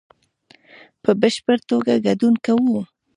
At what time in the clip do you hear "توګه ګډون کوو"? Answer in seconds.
1.69-2.79